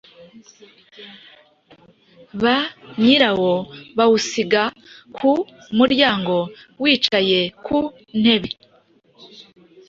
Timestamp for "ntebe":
8.21-8.49